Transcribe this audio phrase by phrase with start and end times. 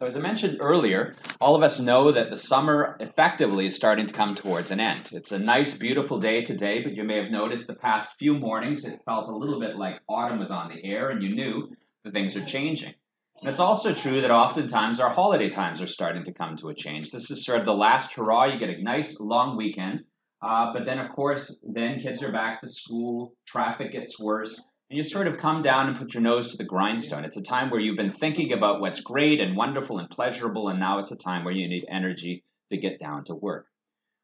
[0.00, 4.06] So, as I mentioned earlier, all of us know that the summer effectively is starting
[4.06, 5.10] to come towards an end.
[5.12, 8.86] It's a nice, beautiful day today, but you may have noticed the past few mornings
[8.86, 12.14] it felt a little bit like autumn was on the air, and you knew that
[12.14, 12.94] things are changing.
[13.42, 16.74] And it's also true that oftentimes our holiday times are starting to come to a
[16.74, 17.10] change.
[17.10, 18.46] This is sort of the last hurrah.
[18.46, 20.02] You get a nice long weekend,
[20.40, 25.04] uh, but then, of course, then kids are back to school, traffic gets worse, you
[25.04, 27.24] sort of come down and put your nose to the grindstone.
[27.24, 30.80] It's a time where you've been thinking about what's great and wonderful and pleasurable, and
[30.80, 33.66] now it's a time where you need energy to get down to work.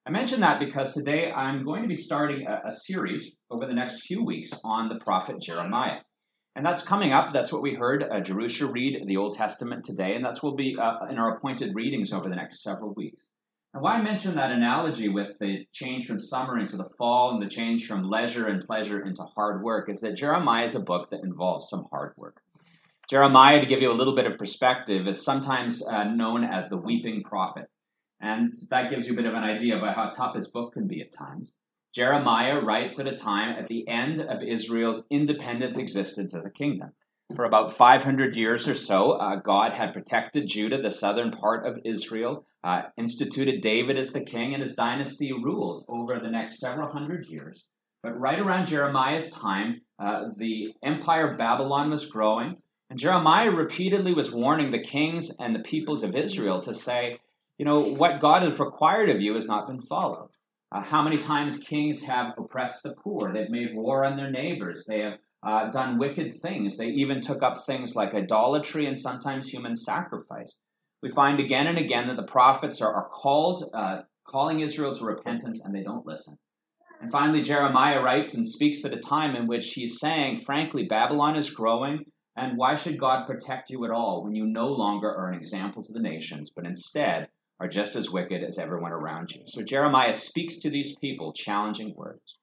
[0.04, 3.74] I mention that because today I'm going to be starting a, a series over the
[3.74, 6.00] next few weeks on the prophet Jeremiah.
[6.56, 7.32] And that's coming up.
[7.32, 10.76] That's what we heard uh, Jerusha read the Old Testament today, and that's will be
[10.80, 13.22] uh, in our appointed readings over the next several weeks.
[13.76, 17.42] And why I mention that analogy with the change from summer into the fall and
[17.42, 21.10] the change from leisure and pleasure into hard work is that Jeremiah is a book
[21.10, 22.40] that involves some hard work.
[23.10, 26.78] Jeremiah, to give you a little bit of perspective, is sometimes uh, known as the
[26.78, 27.68] weeping prophet.
[28.18, 30.88] And that gives you a bit of an idea about how tough his book can
[30.88, 31.52] be at times.
[31.94, 36.92] Jeremiah writes at a time at the end of Israel's independent existence as a kingdom.
[37.34, 41.80] For about 500 years or so, uh, God had protected Judah, the southern part of
[41.84, 46.88] Israel, uh, instituted David as the king, and his dynasty ruled over the next several
[46.88, 47.64] hundred years.
[48.00, 54.14] But right around Jeremiah's time, uh, the empire of Babylon was growing, and Jeremiah repeatedly
[54.14, 57.18] was warning the kings and the peoples of Israel to say,
[57.58, 60.30] you know, what God has required of you has not been followed.
[60.70, 63.32] Uh, how many times kings have oppressed the poor?
[63.32, 64.84] They've made war on their neighbors.
[64.86, 66.76] They have uh, done wicked things.
[66.76, 70.52] They even took up things like idolatry and sometimes human sacrifice.
[71.02, 75.04] We find again and again that the prophets are, are called, uh, calling Israel to
[75.04, 76.36] repentance, and they don't listen.
[77.00, 81.36] And finally, Jeremiah writes and speaks at a time in which he's saying, frankly, Babylon
[81.36, 82.06] is growing,
[82.36, 85.84] and why should God protect you at all when you no longer are an example
[85.84, 87.28] to the nations, but instead
[87.60, 89.42] are just as wicked as everyone around you?
[89.46, 92.36] So Jeremiah speaks to these people challenging words.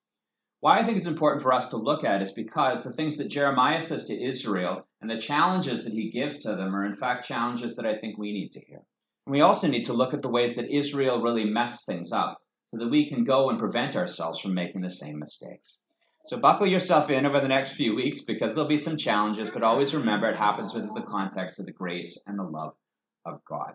[0.64, 3.27] Why I think it's important for us to look at is because the things that
[3.27, 7.27] Jeremiah says to Israel and the challenges that he gives to them are, in fact,
[7.27, 8.80] challenges that I think we need to hear.
[9.26, 12.37] And we also need to look at the ways that Israel really messed things up
[12.71, 15.80] so that we can go and prevent ourselves from making the same mistakes.
[16.23, 19.64] So buckle yourself in over the next few weeks because there'll be some challenges, but
[19.64, 22.73] always remember it happens within the context of the grace and the love
[23.26, 23.73] of God.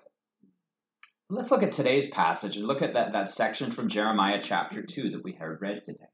[1.29, 5.11] Let's look at today's passage and look at that, that section from Jeremiah chapter 2
[5.11, 6.09] that we heard read today.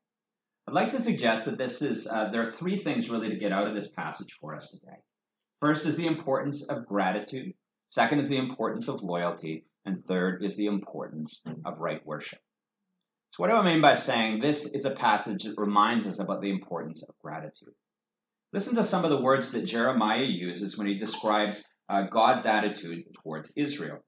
[0.66, 3.52] I'd like to suggest that this is uh, there are three things really to get
[3.52, 4.96] out of this passage for us today.
[5.60, 7.52] First is the importance of gratitude.
[7.90, 12.38] Second is the importance of loyalty, and third is the importance of right worship.
[13.32, 16.40] So, what do I mean by saying this is a passage that reminds us about
[16.40, 17.74] the importance of gratitude?
[18.52, 23.04] Listen to some of the words that Jeremiah uses when he describes uh, God's attitude
[23.22, 23.98] towards Israel.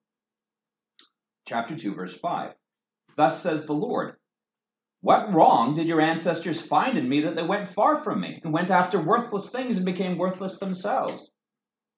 [1.46, 2.54] Chapter 2, verse 5.
[3.16, 4.16] Thus says the Lord
[5.06, 8.52] what wrong did your ancestors find in me that they went far from me and
[8.52, 11.30] went after worthless things and became worthless themselves?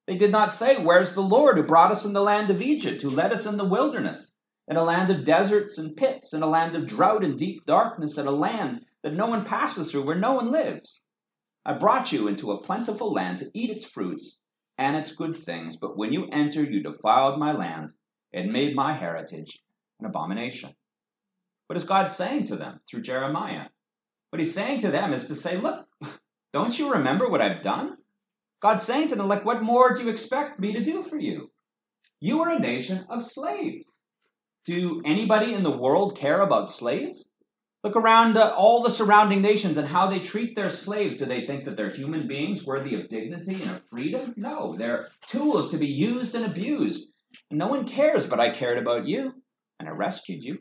[0.06, 3.00] They did not say, Where's the Lord who brought us in the land of Egypt,
[3.00, 4.30] who led us in the wilderness,
[4.68, 8.18] in a land of deserts and pits, in a land of drought and deep darkness,
[8.18, 11.00] in a land that no one passes through, where no one lives?
[11.64, 14.38] I brought you into a plentiful land to eat its fruits
[14.76, 17.90] and its good things, but when you entered, you defiled my land
[18.34, 19.62] and made my heritage
[19.98, 20.74] an abomination.
[21.68, 23.66] What is God saying to them through Jeremiah?
[24.30, 25.86] What he's saying to them is to say, look,
[26.52, 27.98] don't you remember what I've done?
[28.60, 31.50] God's saying to them, like, what more do you expect me to do for you?
[32.20, 33.84] You are a nation of slaves.
[34.64, 37.28] Do anybody in the world care about slaves?
[37.84, 41.18] Look around uh, all the surrounding nations and how they treat their slaves.
[41.18, 44.34] Do they think that they're human beings worthy of dignity and of freedom?
[44.36, 47.12] No, they're tools to be used and abused.
[47.50, 49.34] No one cares, but I cared about you
[49.78, 50.58] and I rescued you.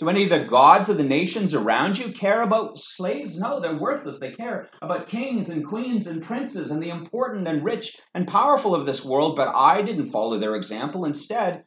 [0.00, 3.38] Do any of the gods of the nations around you care about slaves?
[3.38, 4.18] No, they're worthless.
[4.18, 8.74] They care about kings and queens and princes and the important and rich and powerful
[8.74, 11.04] of this world, but I didn't follow their example.
[11.04, 11.64] Instead,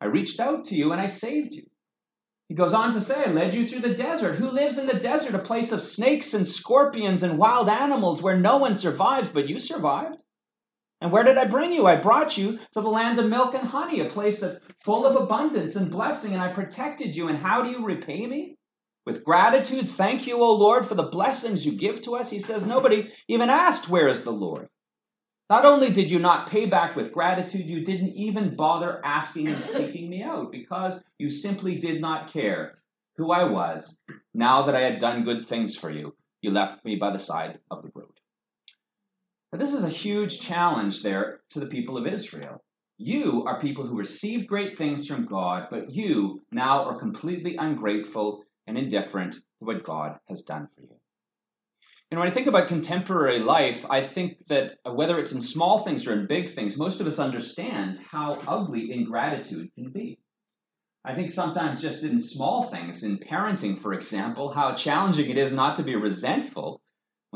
[0.00, 1.62] I reached out to you and I saved you.
[2.48, 4.36] He goes on to say, I led you through the desert.
[4.36, 5.36] Who lives in the desert?
[5.36, 9.60] A place of snakes and scorpions and wild animals where no one survives, but you
[9.60, 10.20] survived.
[11.00, 11.86] And where did I bring you?
[11.86, 15.16] I brought you to the land of milk and honey, a place that's full of
[15.16, 17.28] abundance and blessing, and I protected you.
[17.28, 18.56] And how do you repay me?
[19.04, 22.28] With gratitude, thank you, O Lord, for the blessings you give to us.
[22.28, 24.68] He says, Nobody even asked, Where is the Lord?
[25.48, 29.62] Not only did you not pay back with gratitude, you didn't even bother asking and
[29.62, 32.78] seeking me out because you simply did not care
[33.16, 33.96] who I was.
[34.34, 37.60] Now that I had done good things for you, you left me by the side
[37.70, 38.15] of the road.
[39.58, 42.62] This is a huge challenge there to the people of Israel.
[42.98, 48.44] You are people who received great things from God, but you now are completely ungrateful
[48.66, 50.96] and indifferent to what God has done for you.
[52.10, 56.06] And when I think about contemporary life, I think that whether it's in small things
[56.06, 60.18] or in big things, most of us understand how ugly ingratitude can be.
[61.04, 65.52] I think sometimes just in small things, in parenting, for example, how challenging it is
[65.52, 66.82] not to be resentful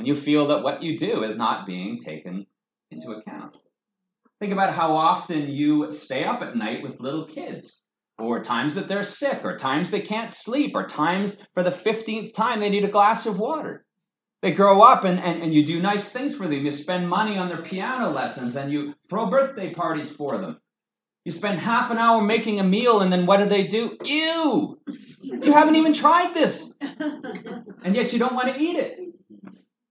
[0.01, 2.47] when you feel that what you do is not being taken
[2.91, 3.55] into account.
[4.41, 7.85] Think about how often you stay up at night with little kids,
[8.19, 12.33] or times that they're sick, or times they can't sleep, or times for the 15th
[12.33, 13.85] time they need a glass of water.
[14.41, 16.65] They grow up and, and, and you do nice things for them.
[16.65, 20.63] You spend money on their piano lessons and you throw birthday parties for them.
[21.27, 23.99] You spend half an hour making a meal and then what do they do?
[24.03, 24.81] Ew!
[25.21, 26.73] You haven't even tried this.
[27.83, 29.00] And yet you don't want to eat it.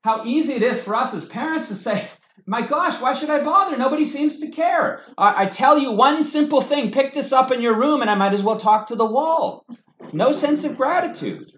[0.10, 2.10] How easy it is for us as parents to say,
[2.48, 3.78] my gosh, why should I bother?
[3.78, 5.04] Nobody seems to care.
[5.20, 8.16] I, I tell you one simple thing pick this up in your room and I
[8.16, 9.68] might as well talk to the wall.
[10.12, 11.52] No sense of gratitude.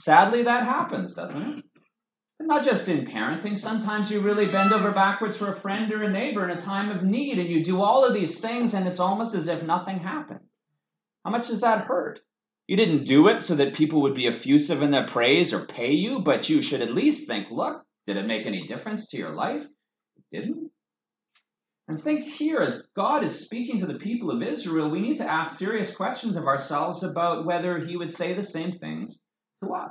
[0.00, 1.64] Sadly, that happens, doesn't it?
[2.38, 3.58] not just in parenting.
[3.58, 6.92] Sometimes you really bend over backwards for a friend or a neighbor in a time
[6.92, 9.98] of need, and you do all of these things, and it's almost as if nothing
[9.98, 10.40] happened.
[11.24, 12.20] How much does that hurt?
[12.70, 15.90] You didn't do it so that people would be effusive in their praise or pay
[15.90, 19.34] you, but you should at least think, look, did it make any difference to your
[19.34, 19.64] life?
[19.64, 20.70] It didn't.
[21.88, 25.28] And think here, as God is speaking to the people of Israel, we need to
[25.28, 29.18] ask serious questions of ourselves about whether He would say the same things
[29.64, 29.90] to us.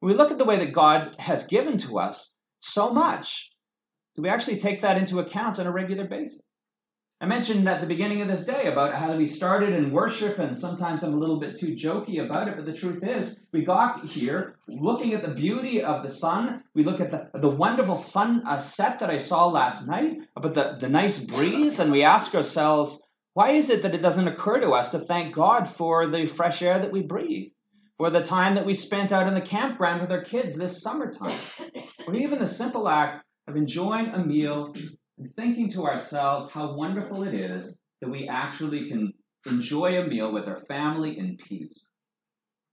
[0.00, 3.52] When we look at the way that God has given to us so much,
[4.14, 6.40] do we actually take that into account on a regular basis?
[7.18, 10.56] I mentioned at the beginning of this day about how we started in worship, and
[10.56, 14.04] sometimes I'm a little bit too jokey about it, but the truth is, we got
[14.04, 16.62] here looking at the beauty of the sun.
[16.74, 20.52] We look at the, the wonderful sun uh, set that I saw last night, about
[20.52, 23.02] the, the nice breeze, and we ask ourselves,
[23.32, 26.60] why is it that it doesn't occur to us to thank God for the fresh
[26.60, 27.48] air that we breathe?
[27.98, 31.38] or the time that we spent out in the campground with our kids this summertime,
[32.06, 34.74] or even the simple act of enjoying a meal
[35.36, 39.12] thinking to ourselves how wonderful it is that we actually can
[39.46, 41.84] enjoy a meal with our family in peace.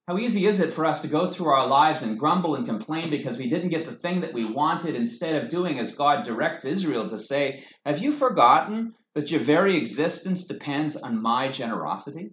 [0.07, 3.09] How easy is it for us to go through our lives and grumble and complain
[3.09, 6.65] because we didn't get the thing that we wanted instead of doing as God directs
[6.65, 12.31] Israel to say, Have you forgotten that your very existence depends on my generosity?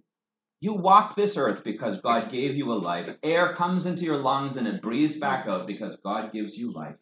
[0.59, 3.15] You walk this earth because God gave you a life.
[3.23, 6.97] Air comes into your lungs and it breathes back out because God gives you life.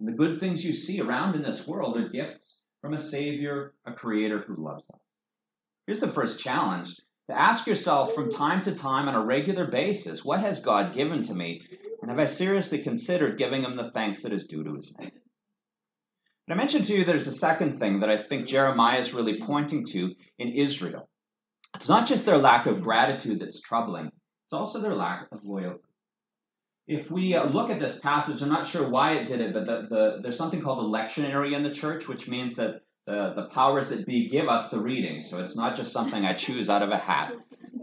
[0.00, 3.92] The good things you see around in this world are gifts from a Savior, a
[3.92, 5.00] Creator who loves us.
[5.86, 10.24] Here's the first challenge to ask yourself from time to time on a regular basis
[10.24, 11.62] what has God given to me?
[12.02, 15.12] And have I seriously considered giving Him the thanks that is due to His name?
[16.46, 19.40] But I mentioned to you there's a second thing that I think Jeremiah is really
[19.40, 21.08] pointing to in Israel.
[21.74, 25.84] It's not just their lack of gratitude that's troubling, it's also their lack of loyalty.
[26.86, 29.64] If we uh, look at this passage, I'm not sure why it did it, but
[29.64, 33.48] the, the, there's something called the lectionary in the church, which means that the, the
[33.52, 35.22] powers that be give us the reading.
[35.22, 37.32] So it's not just something I choose out of a hat.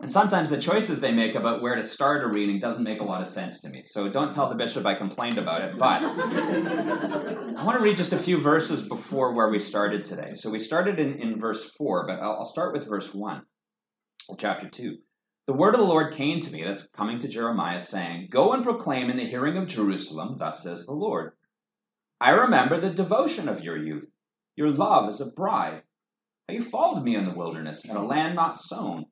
[0.02, 3.04] And sometimes the choices they make about where to start a reading doesn't make a
[3.04, 3.84] lot of sense to me.
[3.86, 5.78] So don't tell the bishop I complained about it.
[5.78, 10.34] But I want to read just a few verses before where we started today.
[10.36, 13.44] So we started in, in verse 4, but I'll, I'll start with verse 1
[14.38, 14.98] chapter 2.
[15.48, 18.64] The word of the Lord came to me, that's coming to Jeremiah, saying, Go and
[18.64, 21.34] proclaim in the hearing of Jerusalem, thus says the Lord.
[22.20, 24.08] I remember the devotion of your youth,
[24.56, 25.82] your love as a bride.
[26.48, 29.08] How you followed me in the wilderness, in a land not sown.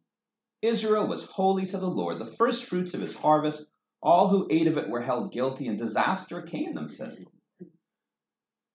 [0.61, 3.65] Israel was holy to the Lord, the first fruits of his harvest.
[4.01, 7.19] All who ate of it were held guilty, and disaster came them, says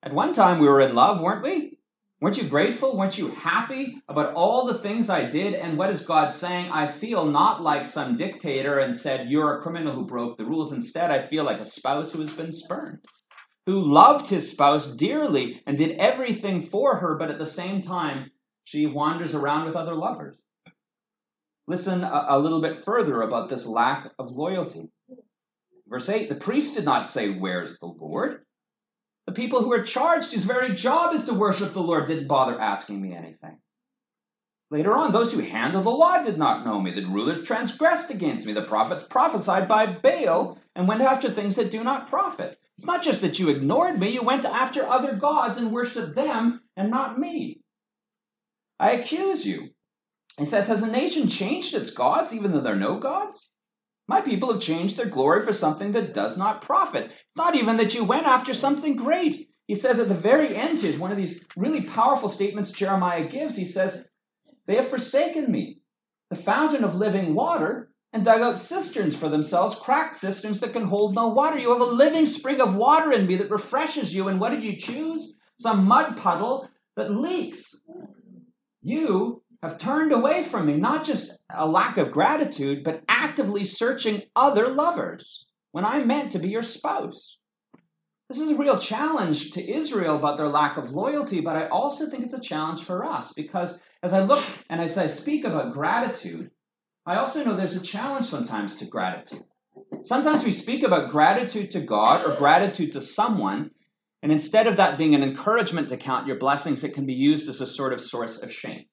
[0.02, 1.73] At one time we were in love, weren't we?
[2.24, 2.96] Weren't you grateful?
[2.96, 5.52] Weren't you happy about all the things I did?
[5.52, 6.70] And what is God saying?
[6.70, 10.72] I feel not like some dictator and said, You're a criminal who broke the rules.
[10.72, 13.00] Instead, I feel like a spouse who has been spurned,
[13.66, 18.30] who loved his spouse dearly and did everything for her, but at the same time,
[18.64, 20.38] she wanders around with other lovers.
[21.66, 24.88] Listen a, a little bit further about this lack of loyalty.
[25.86, 28.46] Verse 8 The priest did not say, Where's the Lord?
[29.34, 32.60] The people who are charged, whose very job is to worship the Lord, didn't bother
[32.60, 33.58] asking me anything.
[34.70, 36.92] Later on, those who handle the law did not know me.
[36.92, 38.52] The rulers transgressed against me.
[38.52, 42.60] The prophets prophesied by Baal and went after things that do not profit.
[42.78, 46.60] It's not just that you ignored me, you went after other gods and worshiped them
[46.76, 47.60] and not me.
[48.78, 49.70] I accuse you.
[50.38, 53.50] He says, Has a nation changed its gods even though there are no gods?
[54.06, 57.10] My people have changed their glory for something that does not profit.
[57.36, 59.48] Not even that you went after something great.
[59.66, 63.56] He says at the very end is one of these really powerful statements Jeremiah gives.
[63.56, 64.04] He says,
[64.66, 65.80] They have forsaken me,
[66.28, 70.84] the fountain of living water, and dug out cisterns for themselves, cracked cisterns that can
[70.84, 71.58] hold no water.
[71.58, 74.28] You have a living spring of water in me that refreshes you.
[74.28, 75.34] And what did you choose?
[75.58, 77.74] Some mud puddle that leaks.
[78.82, 84.22] You have turned away from me, not just a lack of gratitude, but actively searching
[84.36, 87.38] other lovers when I meant to be your spouse.
[88.28, 92.10] This is a real challenge to Israel about their lack of loyalty, but I also
[92.10, 95.72] think it's a challenge for us because as I look and as I speak about
[95.72, 96.50] gratitude,
[97.06, 99.44] I also know there's a challenge sometimes to gratitude.
[100.04, 103.70] Sometimes we speak about gratitude to God or gratitude to someone,
[104.22, 107.48] and instead of that being an encouragement to count your blessings, it can be used
[107.48, 108.84] as a sort of source of shame.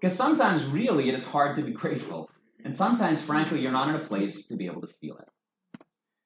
[0.00, 2.30] Because sometimes, really, it is hard to be grateful.
[2.64, 5.28] And sometimes, frankly, you're not in a place to be able to feel it.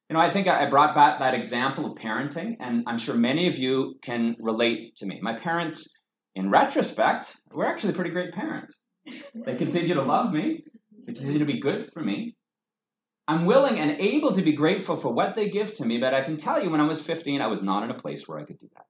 [0.09, 3.47] You know, I think I brought back that example of parenting, and I'm sure many
[3.47, 5.21] of you can relate to me.
[5.23, 5.89] My parents,
[6.35, 8.75] in retrospect, were actually pretty great parents.
[9.35, 10.65] They continue to love me,
[11.07, 12.35] they continue to be good for me.
[13.29, 16.23] I'm willing and able to be grateful for what they give to me, but I
[16.23, 18.45] can tell you when I was 15, I was not in a place where I
[18.45, 18.87] could do that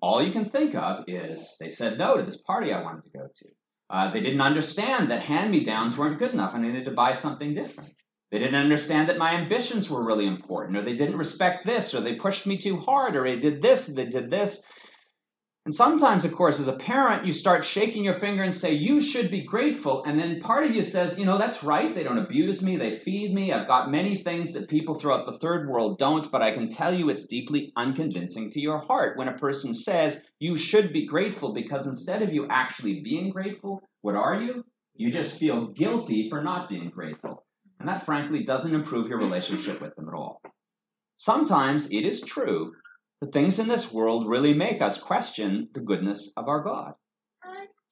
[0.00, 3.18] all you can think of is they said no to this party I wanted to
[3.18, 3.46] go to.
[3.90, 6.54] Uh, they didn't understand that hand me downs weren't good enough.
[6.54, 7.92] And I needed to buy something different.
[8.30, 12.00] They didn't understand that my ambitions were really important, or they didn't respect this, or
[12.00, 14.62] they pushed me too hard, or they did this, they did this.
[15.68, 19.02] And sometimes, of course, as a parent, you start shaking your finger and say, You
[19.02, 20.02] should be grateful.
[20.04, 21.94] And then part of you says, You know, that's right.
[21.94, 22.78] They don't abuse me.
[22.78, 23.52] They feed me.
[23.52, 26.32] I've got many things that people throughout the third world don't.
[26.32, 30.22] But I can tell you it's deeply unconvincing to your heart when a person says,
[30.40, 34.64] You should be grateful, because instead of you actually being grateful, what are you?
[34.96, 37.44] You just feel guilty for not being grateful.
[37.78, 40.40] And that, frankly, doesn't improve your relationship with them at all.
[41.18, 42.72] Sometimes it is true
[43.20, 46.94] the things in this world really make us question the goodness of our God.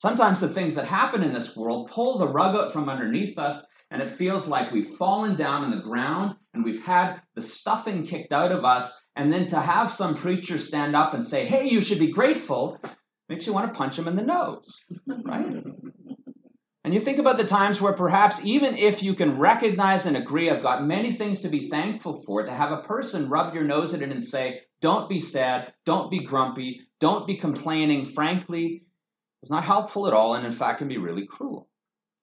[0.01, 3.65] Sometimes the things that happen in this world pull the rug out from underneath us,
[3.91, 8.07] and it feels like we've fallen down in the ground and we've had the stuffing
[8.07, 8.93] kicked out of us.
[9.15, 12.79] And then to have some preacher stand up and say, hey, you should be grateful,
[13.29, 15.47] makes you want to punch him in the nose, right?
[16.85, 20.51] And you think about the times where perhaps even if you can recognize and agree,
[20.51, 23.95] I've got many things to be thankful for, to have a person rub your nose
[23.95, 25.73] at it and say, don't be sad.
[25.85, 26.83] Don't be grumpy.
[27.01, 28.05] Don't be complaining.
[28.05, 28.85] Frankly,
[29.43, 31.69] it's not helpful at all, and in fact, can be really cruel.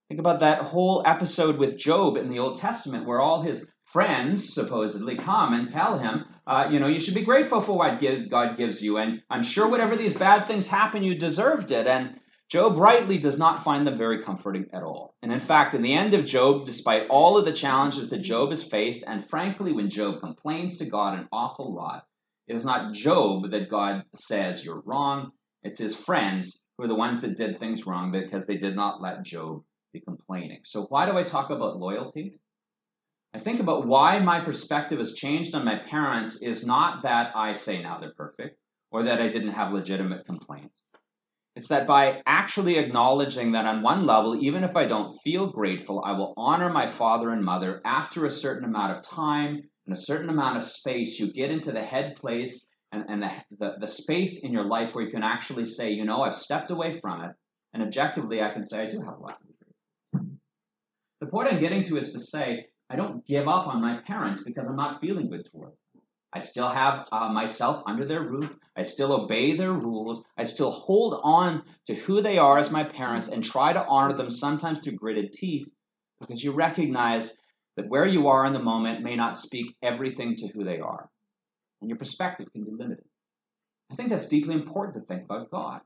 [0.09, 4.53] Think about that whole episode with Job in the Old Testament, where all his friends
[4.53, 8.57] supposedly come and tell him, uh, you know, you should be grateful for what God
[8.57, 11.87] gives you, and I'm sure whatever these bad things happen, you deserved it.
[11.87, 12.19] And
[12.49, 15.15] Job rightly does not find them very comforting at all.
[15.21, 18.49] And in fact, in the end of Job, despite all of the challenges that Job
[18.49, 22.05] has faced, and frankly, when Job complains to God an awful lot,
[22.47, 25.31] it is not Job that God says you're wrong.
[25.63, 29.01] It's his friends who are the ones that did things wrong because they did not
[29.01, 30.61] let Job be complaining.
[30.65, 32.33] So, why do I talk about loyalty?
[33.33, 37.53] I think about why my perspective has changed on my parents is not that I
[37.53, 38.59] say now they're perfect
[38.91, 40.83] or that I didn't have legitimate complaints.
[41.55, 46.03] It's that by actually acknowledging that on one level, even if I don't feel grateful,
[46.03, 49.97] I will honor my father and mother after a certain amount of time in a
[49.97, 53.87] certain amount of space, you get into the head place and, and the, the, the
[53.87, 57.23] space in your life where you can actually say, you know, I've stepped away from
[57.23, 57.31] it,
[57.73, 59.53] and objectively I can say, I do have a lot to.
[61.23, 64.43] The point I'm getting to is to say, I don't give up on my parents
[64.43, 66.01] because I'm not feeling good towards them.
[66.33, 68.57] I still have uh, myself under their roof.
[68.75, 70.25] I still obey their rules.
[70.37, 74.17] I still hold on to who they are as my parents and try to honor
[74.17, 75.65] them sometimes through gritted teeth
[76.19, 77.33] because you recognize
[77.77, 81.09] that where you are in the moment may not speak everything to who they are,
[81.81, 83.05] and your perspective can be limited.
[83.91, 85.81] I think that's deeply important to think about God.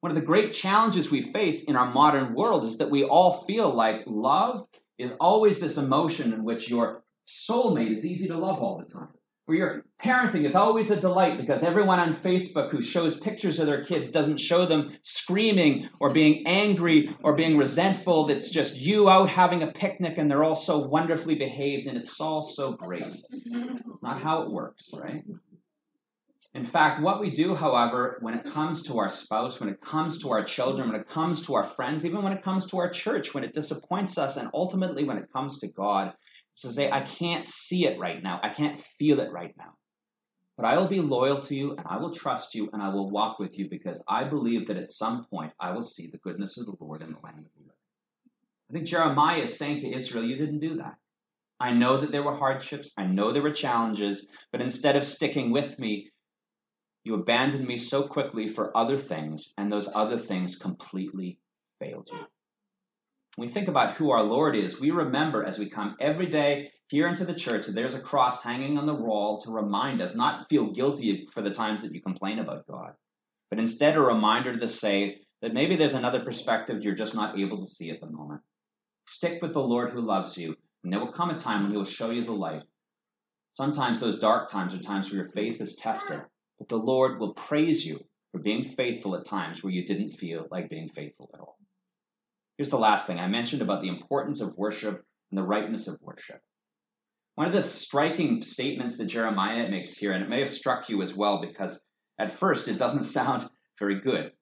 [0.00, 3.32] One of the great challenges we face in our modern world is that we all
[3.44, 8.60] feel like love is always this emotion in which your soulmate is easy to love
[8.60, 9.17] all the time
[9.48, 13.66] where your parenting is always a delight because everyone on Facebook who shows pictures of
[13.66, 18.28] their kids doesn't show them screaming or being angry or being resentful.
[18.28, 22.20] It's just you out having a picnic and they're all so wonderfully behaved and it's
[22.20, 23.02] all so great.
[23.30, 25.24] It's not how it works, right?
[26.54, 30.20] In fact, what we do, however, when it comes to our spouse, when it comes
[30.20, 32.90] to our children, when it comes to our friends, even when it comes to our
[32.90, 36.12] church, when it disappoints us, and ultimately when it comes to God,
[36.60, 38.40] to say, I can't see it right now.
[38.42, 39.74] I can't feel it right now.
[40.56, 43.10] But I will be loyal to you and I will trust you and I will
[43.10, 46.58] walk with you because I believe that at some point I will see the goodness
[46.58, 47.72] of the Lord in the land of the living.
[48.68, 50.96] I think Jeremiah is saying to Israel, You didn't do that.
[51.60, 55.52] I know that there were hardships, I know there were challenges, but instead of sticking
[55.52, 56.10] with me,
[57.04, 61.38] You abandoned me so quickly for other things, and those other things completely
[61.78, 62.26] failed you.
[63.38, 66.72] When we think about who our Lord is, we remember as we come every day
[66.88, 70.16] here into the church that there's a cross hanging on the wall to remind us,
[70.16, 72.94] not feel guilty for the times that you complain about God,
[73.48, 77.64] but instead a reminder to say that maybe there's another perspective you're just not able
[77.64, 78.40] to see at the moment.
[79.06, 81.76] Stick with the Lord who loves you, and there will come a time when he
[81.76, 82.64] will show you the light.
[83.56, 86.22] Sometimes those dark times are times where your faith is tested,
[86.58, 88.00] but the Lord will praise you
[88.32, 91.57] for being faithful at times where you didn't feel like being faithful at all.
[92.58, 96.00] Here's the last thing I mentioned about the importance of worship and the rightness of
[96.02, 96.40] worship.
[97.36, 101.00] One of the striking statements that Jeremiah makes here, and it may have struck you
[101.02, 101.80] as well because
[102.18, 103.48] at first it doesn't sound
[103.78, 104.32] very good.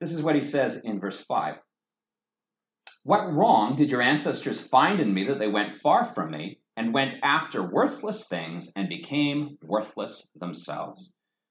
[0.00, 1.56] This is what he says in verse 5
[3.04, 6.94] What wrong did your ancestors find in me that they went far from me and
[6.94, 11.10] went after worthless things and became worthless themselves?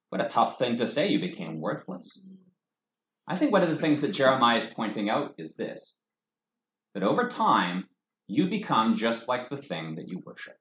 [0.10, 2.20] What a tough thing to say, you became worthless.
[3.28, 5.94] I think one of the things that Jeremiah is pointing out is this
[6.94, 7.86] that over time,
[8.28, 10.58] you become just like the thing that you worship.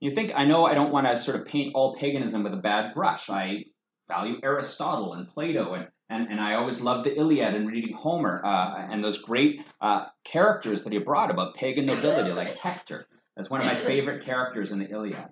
[0.00, 2.58] You think, I know I don't want to sort of paint all paganism with a
[2.58, 3.28] bad brush.
[3.28, 3.64] I
[4.08, 8.42] value Aristotle and Plato, and, and, and I always loved the Iliad and reading Homer
[8.44, 13.06] uh, and those great uh, characters that he brought about pagan nobility, like Hector.
[13.36, 15.28] That's one of my favorite characters in the Iliad.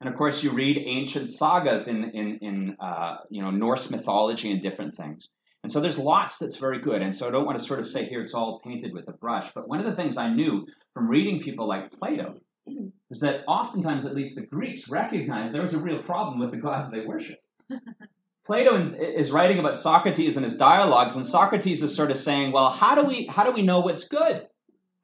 [0.00, 4.50] And of course, you read ancient sagas in, in, in uh, you know, Norse mythology
[4.50, 5.28] and different things.
[5.70, 7.00] And so there's lots that's very good.
[7.00, 9.12] And so I don't want to sort of say here it's all painted with a
[9.12, 9.52] brush.
[9.54, 12.34] But one of the things I knew from reading people like Plato
[13.08, 16.56] is that oftentimes, at least the Greeks, recognized there was a real problem with the
[16.56, 17.38] gods they worship.
[18.44, 22.70] Plato is writing about Socrates and his dialogues, and Socrates is sort of saying, "Well,
[22.70, 24.48] how do we how do we know what's good?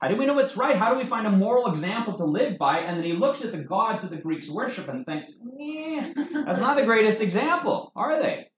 [0.00, 0.74] How do we know what's right?
[0.74, 3.52] How do we find a moral example to live by?" And then he looks at
[3.52, 6.12] the gods that the Greeks worship and thinks, "Yeah,
[6.44, 8.48] that's not the greatest example, are they?"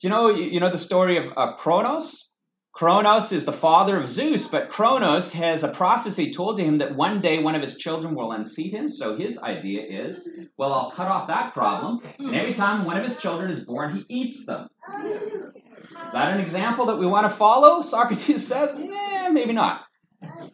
[0.00, 2.30] Do you know, you know the story of uh, Kronos?
[2.72, 6.94] Kronos is the father of Zeus, but Kronos has a prophecy told to him that
[6.94, 8.88] one day one of his children will unseat him.
[8.88, 13.02] So his idea is, well, I'll cut off that problem, and every time one of
[13.02, 14.68] his children is born, he eats them.
[15.04, 17.82] Is that an example that we want to follow?
[17.82, 19.84] Socrates says, nah, maybe not.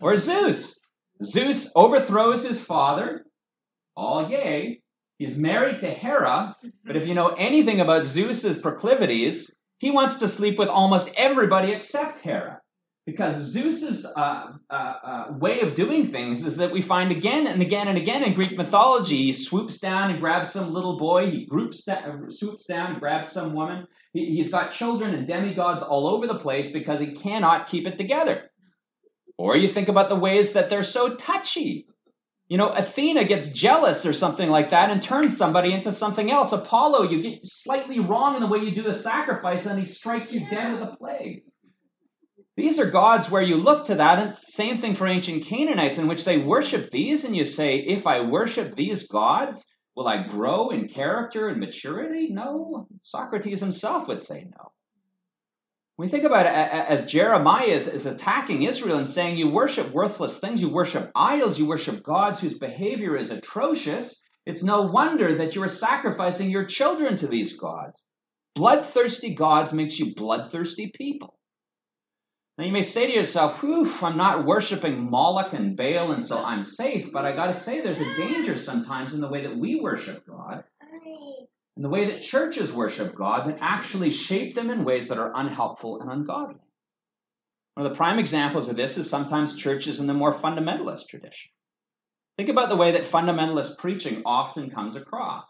[0.00, 0.78] Or Zeus.
[1.22, 3.26] Zeus overthrows his father.
[3.94, 4.80] All yay.
[5.24, 10.28] He's married to Hera, but if you know anything about Zeus's proclivities, he wants to
[10.28, 12.60] sleep with almost everybody except Hera.
[13.06, 17.62] Because Zeus's uh, uh, uh, way of doing things is that we find again and
[17.62, 19.16] again and again in Greek mythology.
[19.16, 21.30] He swoops down and grabs some little boy.
[21.30, 23.86] He groups down, swoops down and grabs some woman.
[24.12, 27.96] He, he's got children and demigods all over the place because he cannot keep it
[27.96, 28.50] together.
[29.38, 31.86] Or you think about the ways that they're so touchy.
[32.54, 36.52] You know, Athena gets jealous or something like that and turns somebody into something else.
[36.52, 40.32] Apollo, you get slightly wrong in the way you do the sacrifice and he strikes
[40.32, 41.42] you dead with a plague.
[42.56, 46.06] These are gods where you look to that, and same thing for ancient Canaanites, in
[46.06, 50.70] which they worship these, and you say, if I worship these gods, will I grow
[50.70, 52.28] in character and maturity?
[52.30, 52.86] No.
[53.02, 54.70] Socrates himself would say no.
[55.96, 60.40] We think about it as Jeremiah is, is attacking Israel and saying, You worship worthless
[60.40, 65.54] things, you worship idols, you worship gods whose behavior is atrocious, it's no wonder that
[65.54, 68.04] you are sacrificing your children to these gods.
[68.56, 71.38] Bloodthirsty gods makes you bloodthirsty people.
[72.58, 76.38] Now you may say to yourself, Whew, I'm not worshiping Moloch and Baal, and so
[76.38, 79.80] I'm safe, but I gotta say there's a danger sometimes in the way that we
[79.80, 80.64] worship God
[81.76, 85.32] and the way that churches worship God that actually shape them in ways that are
[85.34, 86.60] unhelpful and ungodly.
[87.74, 91.50] One of the prime examples of this is sometimes churches in the more fundamentalist tradition.
[92.36, 95.46] Think about the way that fundamentalist preaching often comes across.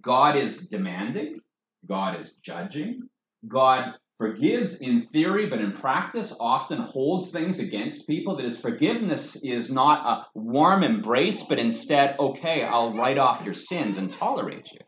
[0.00, 1.38] God is demanding,
[1.86, 3.08] God is judging,
[3.46, 8.36] God forgives in theory, but in practice often holds things against people.
[8.36, 13.54] That his forgiveness is not a warm embrace, but instead, okay, I'll write off your
[13.54, 14.80] sins and tolerate you.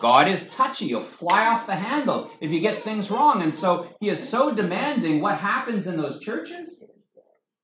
[0.00, 0.86] God is touchy.
[0.86, 3.42] You'll fly off the handle if you get things wrong.
[3.42, 5.20] And so he is so demanding.
[5.20, 6.76] What happens in those churches?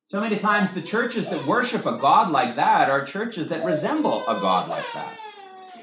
[0.09, 4.27] So many times, the churches that worship a God like that are churches that resemble
[4.29, 5.19] a God like that,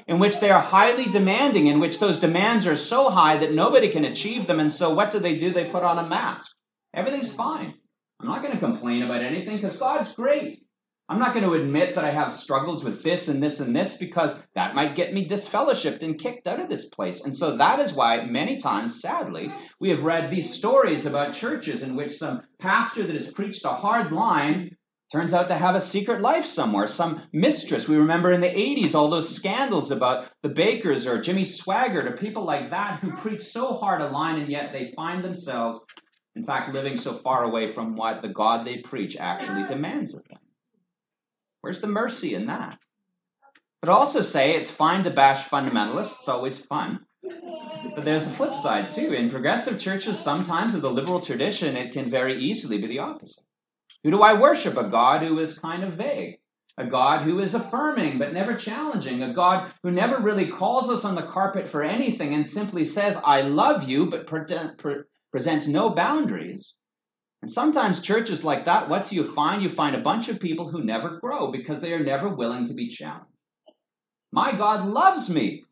[0.06, 3.88] in which they are highly demanding, in which those demands are so high that nobody
[3.88, 4.60] can achieve them.
[4.60, 5.52] And so, what do they do?
[5.52, 6.48] They put on a mask.
[6.94, 7.74] Everything's fine.
[8.20, 10.62] I'm not going to complain about anything because God's great.
[11.10, 13.96] I'm not going to admit that I have struggles with this and this and this
[13.96, 17.24] because that might get me disfellowshipped and kicked out of this place.
[17.24, 21.82] And so that is why many times, sadly, we have read these stories about churches
[21.82, 24.76] in which some pastor that has preached a hard line
[25.10, 27.88] turns out to have a secret life somewhere, some mistress.
[27.88, 32.16] We remember in the 80s all those scandals about the Bakkers or Jimmy Swaggart or
[32.18, 35.84] people like that who preach so hard a line and yet they find themselves,
[36.36, 40.22] in fact, living so far away from what the God they preach actually demands of
[40.28, 40.38] them.
[41.60, 42.78] Where's the mercy in that?
[43.80, 47.00] But also say it's fine to bash fundamentalists, it's always fun.
[47.94, 49.12] But there's a flip side too.
[49.12, 53.44] In progressive churches, sometimes of the liberal tradition, it can very easily be the opposite.
[54.04, 54.76] Who do I worship?
[54.76, 56.38] A God who is kind of vague.
[56.78, 59.22] A God who is affirming but never challenging.
[59.22, 63.18] A God who never really calls us on the carpet for anything and simply says,
[63.22, 64.44] I love you, but pre-
[64.78, 66.74] pre- presents no boundaries.
[67.42, 69.62] And sometimes churches like that, what do you find?
[69.62, 72.74] You find a bunch of people who never grow because they are never willing to
[72.74, 73.26] be challenged.
[74.30, 75.64] My God loves me.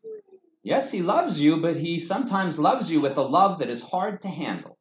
[0.63, 4.23] Yes, He loves you, but He sometimes loves you with a love that is hard
[4.23, 4.77] to handle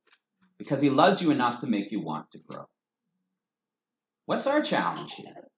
[0.58, 2.66] because He loves you enough to make you want to grow.
[4.24, 5.48] What's our challenge here?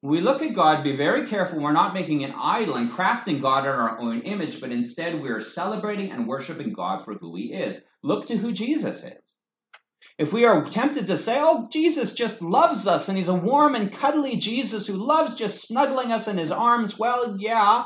[0.00, 3.42] When we look at God, be very careful we're not making an idol and crafting
[3.42, 7.36] God in our own image, but instead we are celebrating and worshiping God for who
[7.36, 7.82] He is.
[8.02, 9.29] Look to who Jesus is.
[10.20, 13.74] If we are tempted to say, oh, Jesus just loves us and he's a warm
[13.74, 17.84] and cuddly Jesus who loves just snuggling us in his arms, well, yeah.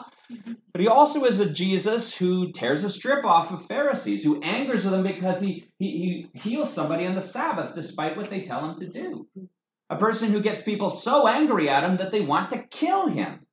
[0.73, 4.83] But he also is a Jesus who tears a strip off of Pharisees, who angers
[4.83, 8.81] them because he, he, he heals somebody on the Sabbath despite what they tell him
[8.81, 9.29] to do.
[9.89, 13.44] A person who gets people so angry at him that they want to kill him.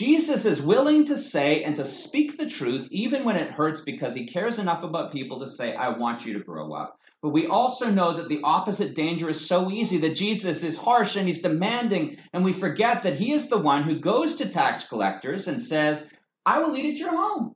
[0.00, 4.14] Jesus is willing to say and to speak the truth even when it hurts because
[4.14, 6.98] he cares enough about people to say, I want you to grow up.
[7.20, 11.16] But we also know that the opposite danger is so easy that Jesus is harsh
[11.16, 14.88] and he's demanding, and we forget that he is the one who goes to tax
[14.88, 16.08] collectors and says,
[16.46, 17.54] I will eat at your home.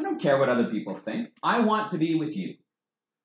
[0.00, 1.28] I don't care what other people think.
[1.44, 2.56] I want to be with you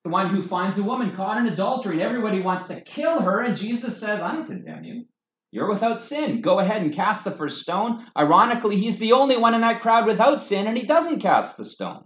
[0.04, 3.42] the one who finds a woman caught in adultery and everybody wants to kill her,
[3.42, 5.06] and Jesus says, I don't condemn you.
[5.52, 6.42] You're without sin.
[6.42, 8.06] Go ahead and cast the first stone.
[8.18, 11.66] Ironically, he's the only one in that crowd without sin, and he doesn't cast the
[11.66, 12.04] stone.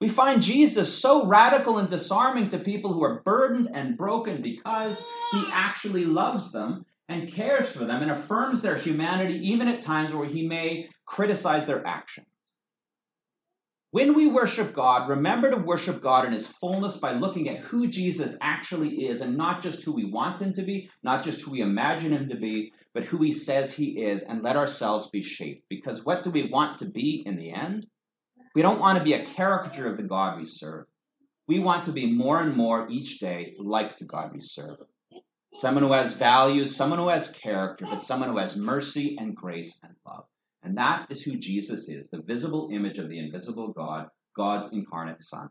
[0.00, 5.00] We find Jesus so radical and disarming to people who are burdened and broken because
[5.32, 10.12] he actually loves them and cares for them and affirms their humanity, even at times
[10.12, 12.26] where he may criticize their actions.
[13.94, 17.86] When we worship God, remember to worship God in his fullness by looking at who
[17.86, 21.52] Jesus actually is and not just who we want him to be, not just who
[21.52, 25.22] we imagine him to be, but who he says he is, and let ourselves be
[25.22, 25.68] shaped.
[25.70, 27.86] Because what do we want to be in the end?
[28.56, 30.86] We don't want to be a caricature of the God we serve.
[31.46, 34.78] We want to be more and more each day like the God we serve.
[35.52, 39.78] Someone who has values, someone who has character, but someone who has mercy and grace
[39.84, 40.24] and love.
[40.64, 45.20] And that is who Jesus is, the visible image of the invisible God, God's incarnate
[45.20, 45.50] Son.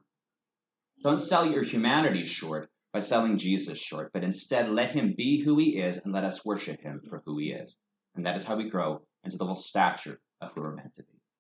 [1.04, 5.58] Don't sell your humanity short by selling Jesus short, but instead let him be who
[5.58, 7.78] he is and let us worship him for who he is.
[8.16, 11.04] And that is how we grow into the full stature of who we're meant to
[11.04, 11.13] be.